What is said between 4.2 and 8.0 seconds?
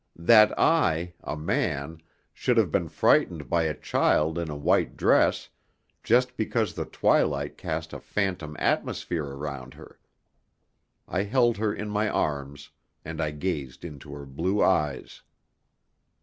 in a white dress, just because the twilight cast a